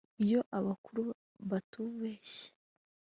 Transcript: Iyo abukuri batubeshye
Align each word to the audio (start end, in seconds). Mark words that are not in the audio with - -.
Iyo 0.23 0.39
abukuri 0.57 1.01
batubeshye 1.49 2.47